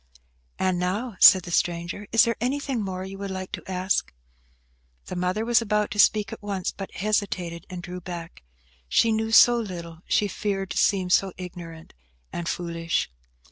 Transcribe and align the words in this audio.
"And 0.57 0.79
now," 0.79 1.15
said 1.19 1.43
the 1.43 1.51
stranger, 1.51 2.07
"is 2.11 2.23
there 2.23 2.35
anything 2.41 2.81
more 2.81 3.05
you 3.05 3.19
would 3.19 3.29
like 3.29 3.51
to 3.51 3.71
ask?" 3.71 4.11
The 5.05 5.15
mother 5.15 5.45
was 5.45 5.61
about 5.61 5.91
to 5.91 5.99
speak 5.99 6.33
at 6.33 6.41
once, 6.41 6.71
but 6.71 6.95
hesitated 6.95 7.67
and 7.69 7.83
drew 7.83 8.01
back. 8.01 8.41
She 8.89 9.11
knew 9.11 9.31
so 9.31 9.57
little; 9.59 9.99
she 10.07 10.27
feared 10.27 10.71
to 10.71 10.77
seem 10.79 11.11
so 11.11 11.33
ignorant 11.37 11.93
and 12.33 12.49
foolish. 12.49 13.11